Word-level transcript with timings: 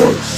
What? 0.00 0.29